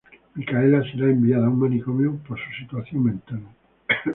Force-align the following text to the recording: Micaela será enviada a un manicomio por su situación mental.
Micaela 0.35 0.81
será 0.83 1.07
enviada 1.11 1.45
a 1.45 1.49
un 1.53 1.59
manicomio 1.59 2.17
por 2.27 2.35
su 2.39 2.49
situación 2.59 3.03
mental. 3.03 3.41